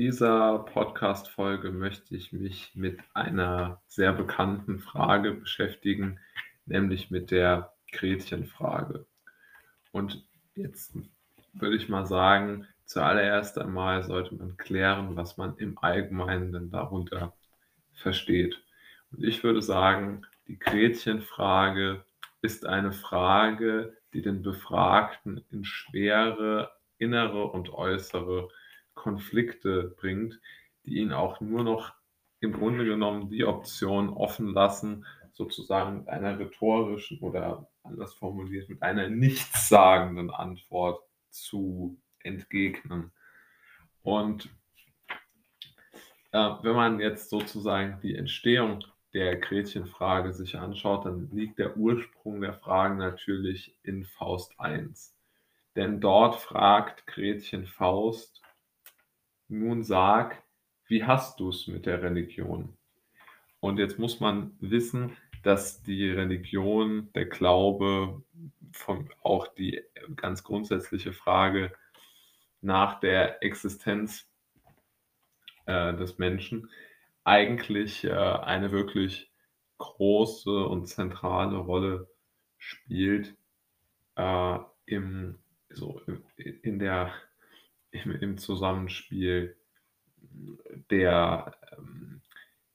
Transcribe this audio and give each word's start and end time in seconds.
dieser 0.00 0.60
Podcast-Folge 0.60 1.72
möchte 1.72 2.16
ich 2.16 2.32
mich 2.32 2.70
mit 2.74 2.98
einer 3.12 3.82
sehr 3.86 4.14
bekannten 4.14 4.78
Frage 4.78 5.34
beschäftigen, 5.34 6.18
nämlich 6.64 7.10
mit 7.10 7.30
der 7.30 7.74
Gretchenfrage. 7.92 9.04
Und 9.92 10.24
jetzt 10.54 10.94
würde 11.52 11.76
ich 11.76 11.90
mal 11.90 12.06
sagen, 12.06 12.66
zuallererst 12.86 13.58
einmal 13.58 14.02
sollte 14.02 14.34
man 14.36 14.56
klären, 14.56 15.16
was 15.16 15.36
man 15.36 15.58
im 15.58 15.76
Allgemeinen 15.76 16.50
denn 16.50 16.70
darunter 16.70 17.34
versteht. 17.92 18.58
Und 19.12 19.22
ich 19.22 19.44
würde 19.44 19.60
sagen, 19.60 20.22
die 20.48 20.58
Gretchenfrage 20.58 22.06
ist 22.40 22.64
eine 22.64 22.92
Frage, 22.92 23.98
die 24.14 24.22
den 24.22 24.40
Befragten 24.40 25.44
in 25.50 25.62
schwere 25.62 26.72
innere 26.96 27.48
und 27.48 27.68
äußere 27.68 28.48
Konflikte 28.94 29.94
bringt, 29.96 30.40
die 30.84 30.98
ihn 30.98 31.12
auch 31.12 31.40
nur 31.40 31.64
noch 31.64 31.94
im 32.40 32.52
Grunde 32.52 32.84
genommen 32.84 33.30
die 33.30 33.44
Option 33.44 34.08
offen 34.10 34.48
lassen, 34.48 35.04
sozusagen 35.32 35.98
mit 35.98 36.08
einer 36.08 36.38
rhetorischen 36.38 37.18
oder 37.20 37.68
anders 37.82 38.14
formuliert, 38.14 38.68
mit 38.68 38.82
einer 38.82 39.08
nichtssagenden 39.08 40.30
Antwort 40.30 41.02
zu 41.30 41.98
entgegnen. 42.20 43.12
Und 44.02 44.48
äh, 46.32 46.50
wenn 46.62 46.74
man 46.74 47.00
jetzt 47.00 47.30
sozusagen 47.30 48.00
die 48.02 48.14
Entstehung 48.14 48.84
der 49.12 49.36
Gretchenfrage 49.36 50.32
sich 50.32 50.56
anschaut, 50.56 51.04
dann 51.04 51.28
liegt 51.32 51.58
der 51.58 51.76
Ursprung 51.76 52.40
der 52.40 52.54
Fragen 52.54 52.98
natürlich 52.98 53.76
in 53.82 54.04
Faust 54.04 54.54
I. 54.62 54.88
Denn 55.74 56.00
dort 56.00 56.36
fragt 56.36 57.06
Gretchen 57.06 57.66
Faust, 57.66 58.39
nun 59.50 59.82
sag, 59.82 60.42
wie 60.86 61.04
hast 61.04 61.40
du 61.40 61.50
es 61.50 61.66
mit 61.66 61.86
der 61.86 62.02
Religion? 62.02 62.76
Und 63.60 63.78
jetzt 63.78 63.98
muss 63.98 64.20
man 64.20 64.56
wissen, 64.60 65.16
dass 65.42 65.82
die 65.82 66.10
Religion, 66.10 67.10
der 67.14 67.26
Glaube, 67.26 68.22
von, 68.72 69.10
auch 69.22 69.48
die 69.48 69.82
ganz 70.16 70.44
grundsätzliche 70.44 71.12
Frage 71.12 71.72
nach 72.60 73.00
der 73.00 73.42
Existenz 73.42 74.28
äh, 75.66 75.94
des 75.94 76.18
Menschen 76.18 76.70
eigentlich 77.24 78.04
äh, 78.04 78.10
eine 78.12 78.70
wirklich 78.70 79.30
große 79.78 80.66
und 80.66 80.86
zentrale 80.86 81.56
Rolle 81.56 82.08
spielt 82.58 83.34
äh, 84.16 84.58
im, 84.86 85.38
so, 85.70 86.00
in 86.36 86.78
der 86.78 87.12
im, 87.90 88.12
im 88.12 88.38
Zusammenspiel 88.38 89.56
der, 90.90 91.54
ähm, 91.76 92.20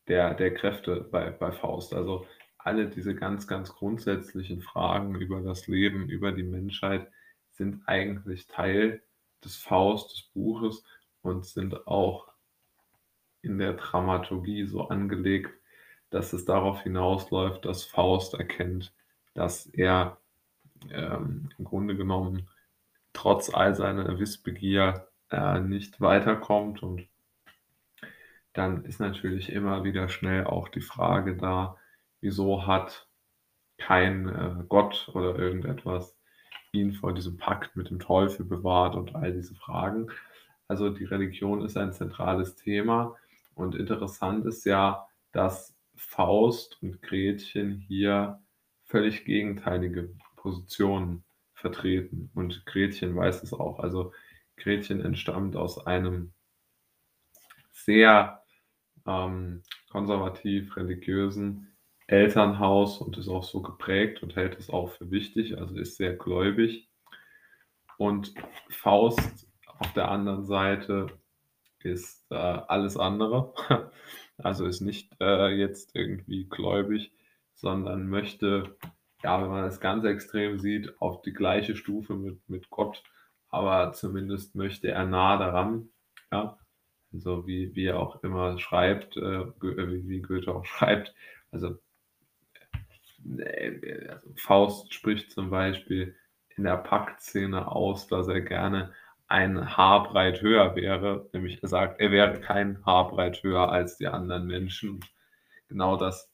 der, 0.07 0.33
der 0.33 0.53
Kräfte 0.53 1.01
bei, 1.01 1.31
bei 1.31 1.51
Faust. 1.51 1.93
Also 1.93 2.27
alle 2.57 2.89
diese 2.89 3.15
ganz, 3.15 3.47
ganz 3.47 3.73
grundsätzlichen 3.73 4.61
Fragen 4.61 5.15
über 5.15 5.41
das 5.41 5.67
Leben, 5.67 6.09
über 6.09 6.31
die 6.31 6.43
Menschheit 6.43 7.11
sind 7.51 7.83
eigentlich 7.85 8.47
Teil 8.47 9.01
des 9.43 9.55
Faust, 9.55 10.11
des 10.11 10.23
Buches 10.33 10.83
und 11.21 11.45
sind 11.45 11.87
auch 11.87 12.27
in 13.41 13.59
der 13.59 13.73
Dramaturgie 13.73 14.65
so 14.65 14.87
angelegt, 14.87 15.51
dass 16.09 16.33
es 16.33 16.45
darauf 16.45 16.81
hinausläuft, 16.81 17.65
dass 17.65 17.83
Faust 17.83 18.33
erkennt, 18.33 18.93
dass 19.33 19.67
er 19.67 20.17
ähm, 20.89 21.49
im 21.57 21.65
Grunde 21.65 21.95
genommen 21.95 22.47
trotz 23.15 23.53
all 23.53 23.75
seiner 23.75 24.19
Wissbegier 24.19 25.07
äh, 25.31 25.59
nicht 25.59 25.99
weiterkommt. 26.01 26.83
Und 26.83 27.07
dann 28.53 28.85
ist 28.85 28.99
natürlich 28.99 29.51
immer 29.51 29.83
wieder 29.83 30.07
schnell 30.09 30.45
auch 30.45 30.69
die 30.69 30.81
Frage 30.81 31.35
da, 31.35 31.77
wieso 32.21 32.67
hat 32.67 33.07
kein 33.77 34.29
äh, 34.29 34.63
Gott 34.69 35.09
oder 35.13 35.37
irgendetwas 35.37 36.17
ihn 36.71 36.93
vor 36.93 37.13
diesem 37.13 37.37
Pakt 37.37 37.75
mit 37.75 37.89
dem 37.89 37.99
Teufel 37.99 38.45
bewahrt 38.45 38.95
und 38.95 39.15
all 39.15 39.33
diese 39.33 39.55
Fragen. 39.55 40.07
Also 40.67 40.89
die 40.89 41.05
Religion 41.05 41.63
ist 41.63 41.77
ein 41.77 41.93
zentrales 41.93 42.55
Thema 42.55 43.15
und 43.53 43.75
interessant 43.75 44.45
ist 44.45 44.65
ja, 44.65 45.07
dass 45.31 45.75
Faust 45.95 46.81
und 46.81 47.01
Gretchen 47.01 47.77
hier 47.87 48.39
völlig 48.85 49.25
gegenteilige 49.25 50.09
Positionen 50.35 51.24
vertreten. 51.65 52.29
Und 52.35 52.63
Gretchen 52.67 53.15
weiß 53.15 53.41
es 53.41 53.51
auch. 53.51 53.79
Also 53.79 54.13
Gretchen 54.55 55.01
entstammt 55.01 55.55
aus 55.55 55.87
einem 55.87 56.31
sehr 57.71 58.43
ähm, 59.07 59.63
konservativ 59.89 60.77
religiösen 60.77 61.75
Elternhaus 62.05 62.99
und 62.99 63.17
ist 63.17 63.29
auch 63.29 63.43
so 63.43 63.63
geprägt 63.63 64.21
und 64.21 64.35
hält 64.35 64.59
es 64.59 64.69
auch 64.69 64.91
für 64.91 65.09
wichtig, 65.09 65.57
also 65.57 65.75
ist 65.75 65.97
sehr 65.97 66.13
gläubig. 66.13 66.87
Und 67.97 68.35
Faust 68.69 69.47
auf 69.65 69.91
der 69.93 70.11
anderen 70.11 70.45
Seite 70.45 71.07
ist 71.79 72.27
äh, 72.29 72.35
alles 72.35 72.95
andere, 72.95 73.53
also 74.37 74.67
ist 74.67 74.81
nicht 74.81 75.11
äh, 75.19 75.47
jetzt 75.47 75.95
irgendwie 75.95 76.45
gläubig, 76.45 77.11
sondern 77.55 78.07
möchte 78.07 78.77
ja, 79.25 79.41
wenn 79.41 79.49
man 79.49 79.63
das 79.63 79.79
ganz 79.79 80.05
extrem 80.05 80.59
sieht, 80.59 81.01
auf 81.01 81.23
die 81.23 81.33
gleiche 81.33 81.75
Stufe 81.75 82.13
mit, 82.13 82.47
mit 82.47 82.69
Gott, 82.69 83.01
aber 83.49 83.91
zumindest 83.93 84.53
möchte 84.53 84.89
er 84.91 85.03
nah 85.05 85.37
daran, 85.37 85.89
ja, 86.31 86.59
also 87.11 87.47
wie, 87.47 87.73
wie 87.75 87.87
er 87.87 87.99
auch 87.99 88.21
immer 88.23 88.59
schreibt, 88.59 89.17
äh, 89.17 89.41
äh 89.41 90.07
wie 90.07 90.21
Goethe 90.21 90.53
auch 90.53 90.65
schreibt, 90.65 91.15
also, 91.51 91.79
äh, 93.39 94.09
also 94.09 94.29
Faust 94.35 94.93
spricht 94.93 95.31
zum 95.31 95.49
Beispiel 95.49 96.15
in 96.55 96.65
der 96.65 96.77
Paktszene 96.77 97.71
aus, 97.71 98.05
dass 98.05 98.27
er 98.27 98.41
gerne 98.41 98.93
ein 99.27 99.75
Haarbreit 99.75 100.43
höher 100.43 100.75
wäre, 100.75 101.27
nämlich 101.33 101.63
er 101.63 101.69
sagt, 101.69 101.99
er 101.99 102.11
wäre 102.11 102.39
kein 102.41 102.85
Haarbreit 102.85 103.41
höher 103.41 103.71
als 103.71 103.97
die 103.97 104.05
anderen 104.05 104.45
Menschen. 104.45 104.99
Genau 105.67 105.97
das 105.97 106.31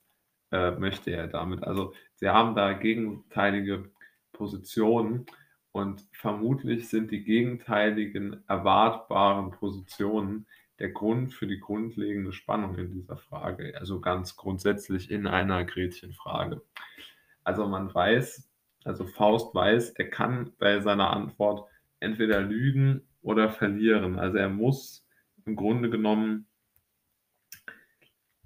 äh, 0.51 0.71
möchte 0.71 1.11
er 1.11 1.27
damit. 1.27 1.63
Also 1.63 1.93
sie 2.15 2.29
haben 2.29 2.55
da 2.55 2.73
gegenteilige 2.73 3.89
Positionen 4.31 5.25
und 5.71 6.03
vermutlich 6.11 6.89
sind 6.89 7.11
die 7.11 7.23
gegenteiligen 7.23 8.43
erwartbaren 8.47 9.51
Positionen 9.51 10.47
der 10.79 10.89
Grund 10.89 11.33
für 11.33 11.47
die 11.47 11.59
grundlegende 11.59 12.33
Spannung 12.33 12.77
in 12.77 12.91
dieser 12.91 13.15
Frage, 13.15 13.73
also 13.79 14.01
ganz 14.01 14.35
grundsätzlich 14.35 15.11
in 15.11 15.27
einer 15.27 15.63
Gretchenfrage. 15.63 16.61
Also 17.43 17.67
man 17.67 17.93
weiß, 17.93 18.49
also 18.83 19.05
Faust 19.05 19.53
weiß, 19.53 19.91
er 19.91 20.09
kann 20.09 20.53
bei 20.57 20.79
seiner 20.79 21.11
Antwort 21.11 21.69
entweder 21.99 22.41
lügen 22.41 23.07
oder 23.21 23.49
verlieren. 23.49 24.17
Also 24.17 24.37
er 24.37 24.49
muss 24.49 25.05
im 25.45 25.55
Grunde 25.55 25.89
genommen 25.89 26.47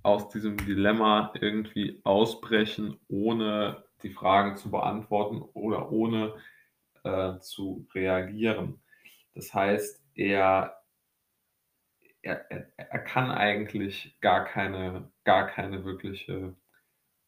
aus 0.05 0.29
diesem 0.29 0.55
Dilemma 0.57 1.33
irgendwie 1.41 1.99
ausbrechen, 2.03 2.99
ohne 3.07 3.83
die 4.03 4.11
Frage 4.11 4.55
zu 4.55 4.69
beantworten 4.69 5.41
oder 5.53 5.91
ohne 5.91 6.35
äh, 7.03 7.39
zu 7.39 7.87
reagieren. 7.95 8.79
Das 9.33 9.53
heißt, 9.53 10.03
er, 10.13 10.77
er, 12.21 12.49
er 12.77 12.99
kann 12.99 13.31
eigentlich 13.31 14.15
gar 14.21 14.45
keine, 14.45 15.11
gar 15.23 15.47
keine 15.47 15.83
wirkliche 15.83 16.55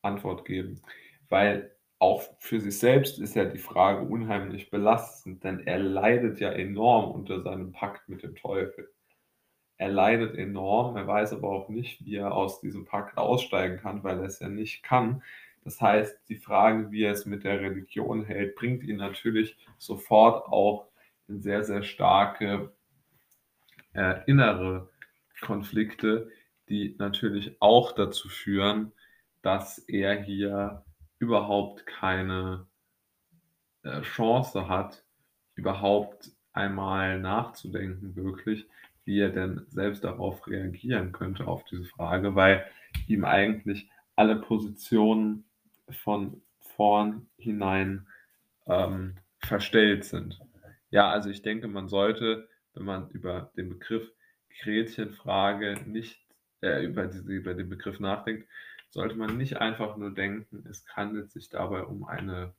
Antwort 0.03 0.45
geben, 0.45 0.81
weil 1.29 1.75
auch 1.99 2.23
für 2.39 2.61
sich 2.61 2.77
selbst 2.77 3.17
ist 3.19 3.35
ja 3.35 3.45
die 3.45 3.57
Frage 3.57 4.01
unheimlich 4.01 4.69
belastend, 4.69 5.43
denn 5.43 5.65
er 5.65 5.79
leidet 5.79 6.39
ja 6.39 6.51
enorm 6.51 7.11
unter 7.11 7.41
seinem 7.41 7.71
Pakt 7.71 8.07
mit 8.07 8.21
dem 8.21 8.35
Teufel. 8.35 8.93
Er 9.77 9.89
leidet 9.89 10.35
enorm, 10.35 10.97
er 10.97 11.05
weiß 11.05 11.33
aber 11.33 11.49
auch 11.49 11.69
nicht, 11.69 12.03
wie 12.03 12.15
er 12.15 12.33
aus 12.33 12.61
diesem 12.61 12.85
Pakt 12.85 13.17
aussteigen 13.17 13.77
kann, 13.77 14.03
weil 14.03 14.19
er 14.19 14.25
es 14.25 14.39
ja 14.39 14.49
nicht 14.49 14.83
kann. 14.83 15.21
Das 15.63 15.81
heißt, 15.81 16.29
die 16.29 16.35
Frage, 16.35 16.91
wie 16.91 17.03
er 17.03 17.11
es 17.11 17.25
mit 17.25 17.43
der 17.43 17.59
Religion 17.61 18.25
hält, 18.25 18.55
bringt 18.55 18.83
ihn 18.83 18.97
natürlich 18.97 19.57
sofort 19.77 20.47
auch 20.47 20.87
in 21.27 21.41
sehr, 21.41 21.63
sehr 21.63 21.83
starke 21.83 22.71
äh, 23.93 24.23
innere 24.25 24.89
Konflikte, 25.41 26.31
die 26.69 26.95
natürlich 26.97 27.57
auch 27.59 27.91
dazu 27.91 28.29
führen, 28.29 28.91
dass 29.41 29.77
er 29.77 30.21
hier 30.21 30.83
überhaupt 31.19 31.85
keine 31.85 32.65
äh, 33.83 34.01
Chance 34.01 34.67
hat, 34.67 35.03
überhaupt 35.55 36.31
einmal 36.57 37.19
nachzudenken, 37.19 38.15
wirklich, 38.15 38.65
wie 39.05 39.19
er 39.19 39.29
denn 39.29 39.65
selbst 39.69 40.03
darauf 40.03 40.45
reagieren 40.47 41.13
könnte, 41.13 41.47
auf 41.47 41.63
diese 41.65 41.85
Frage, 41.85 42.35
weil 42.35 42.65
ihm 43.07 43.23
eigentlich 43.23 43.89
alle 44.15 44.35
Positionen 44.35 45.45
von 45.89 46.41
vornherein 46.59 48.07
ähm, 48.65 49.15
verstellt 49.39 50.03
sind. 50.03 50.39
Ja, 50.89 51.09
also 51.09 51.29
ich 51.29 51.41
denke, 51.41 51.67
man 51.67 51.87
sollte, 51.87 52.49
wenn 52.73 52.85
man 52.85 53.09
über 53.11 53.51
den 53.55 53.69
Begriff 53.69 54.11
Gretchen 54.61 55.11
Frage 55.11 55.75
nicht 55.85 56.19
äh, 56.61 56.83
über 56.83 57.05
diese 57.05 57.31
über 57.31 57.53
den 57.53 57.69
Begriff 57.69 57.99
nachdenkt, 57.99 58.47
sollte 58.89 59.15
man 59.15 59.37
nicht 59.37 59.57
einfach 59.57 59.97
nur 59.97 60.13
denken, 60.13 60.65
es 60.69 60.85
handelt 60.95 61.31
sich 61.31 61.49
dabei 61.49 61.83
um 61.83 62.05
eine 62.05 62.53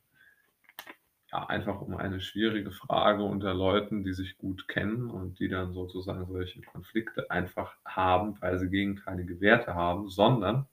ja, 1.33 1.47
einfach 1.47 1.81
um 1.81 1.97
eine 1.97 2.21
schwierige 2.21 2.71
Frage 2.71 3.23
unter 3.23 3.53
Leuten, 3.53 4.03
die 4.03 4.15
sich 4.15 4.39
gut 4.39 4.67
kennen 4.67 5.11
und 5.11 5.39
die 5.39 5.49
dann 5.49 5.73
sozusagen 5.73 6.27
solche 6.27 6.63
Konflikte 6.63 7.31
einfach 7.31 7.77
haben, 7.85 8.41
weil 8.41 8.59
sie 8.59 8.71
gegenteilige 8.71 9.41
Werte 9.41 9.75
haben, 9.75 10.09
sondern 10.09 10.67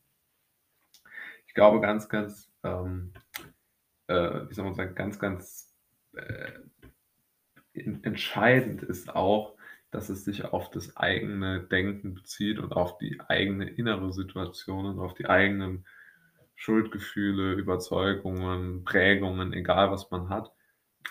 ich 1.48 1.54
glaube 1.54 1.82
ganz, 1.82 2.08
ganz, 2.08 2.52
ähm, 2.64 3.12
äh, 4.08 4.48
wie 4.48 4.54
soll 4.54 4.66
man 4.66 4.76
sagen, 4.76 4.96
ganz, 4.96 5.20
ganz 5.20 5.74
äh, 6.14 6.52
entscheidend 7.74 8.84
ist 8.84 9.14
auch, 9.14 9.58
dass 9.92 10.10
es 10.10 10.24
sich 10.24 10.46
auf 10.46 10.72
das 10.72 10.96
eigene 10.96 11.62
Denken 11.62 12.14
bezieht 12.14 12.60
und 12.60 12.72
auf 12.74 12.98
die 12.98 13.20
eigene 13.28 13.70
innere 13.70 14.14
Situation 14.14 14.86
und 14.86 15.00
auf 15.00 15.14
die 15.14 15.28
eigenen 15.28 15.86
Schuldgefühle, 16.56 17.54
Überzeugungen, 17.54 18.84
Prägungen, 18.84 19.54
egal 19.54 19.92
was 19.92 20.10
man 20.12 20.30
hat. 20.30 20.52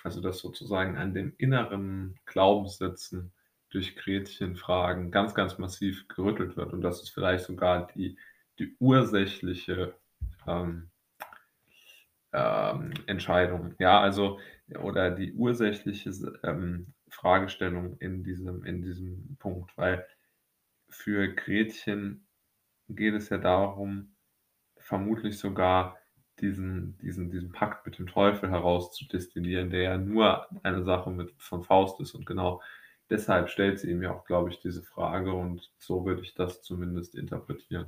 Also 0.03 0.21
dass 0.21 0.39
sozusagen 0.39 0.97
an 0.97 1.15
den 1.15 1.35
inneren 1.37 2.19
Glaubenssätzen 2.27 3.33
durch 3.71 3.97
Gretchenfragen 3.97 5.11
ganz, 5.11 5.35
ganz 5.35 5.59
massiv 5.59 6.09
gerüttelt 6.09 6.57
wird. 6.57 6.73
Und 6.73 6.83
dass 6.83 7.03
es 7.03 7.11
vielleicht 7.11 7.45
sogar 7.45 7.89
die, 7.89 8.17
die 8.59 8.77
ursächliche 8.79 9.95
ähm, 10.47 10.91
ähm, 12.33 12.93
Entscheidung, 13.07 13.75
ja, 13.79 14.01
also 14.01 14.39
oder 14.81 15.11
die 15.11 15.33
ursächliche 15.35 16.11
ähm, 16.43 16.95
Fragestellung 17.09 17.97
in 17.99 18.25
diesem, 18.25 18.65
in 18.65 18.83
diesem 18.83 19.37
Punkt, 19.39 19.77
weil 19.77 20.07
für 20.89 21.29
Gretchen 21.35 22.27
geht 22.89 23.15
es 23.15 23.29
ja 23.29 23.39
darum, 23.39 24.14
vermutlich 24.85 25.39
sogar 25.39 25.97
diesen, 26.41 26.99
diesen, 26.99 27.31
diesen 27.31 27.53
Pakt 27.53 27.87
mit 27.87 27.99
dem 27.99 28.07
Teufel 28.07 28.51
herauszudestillieren, 28.51 29.71
der 29.71 29.83
ja 29.83 29.99
nur 29.99 30.47
eine 30.63 30.85
Sache 30.85 31.11
mit, 31.11 31.33
von 31.39 31.63
Faust 31.65 32.01
ist. 32.01 32.15
Und 32.15 32.27
genau 32.27 32.61
deshalb 33.09 33.49
stellt 33.49 33.79
sie 33.81 33.91
ihm 33.91 34.03
ja 34.03 34.13
auch, 34.13 34.25
glaube 34.25 34.51
ich, 34.51 34.61
diese 34.61 34.83
Frage 34.83 35.33
und 35.33 35.73
so 35.79 36.05
würde 36.05 36.23
ich 36.23 36.35
das 36.35 36.63
zumindest 36.63 37.15
interpretieren. 37.15 37.87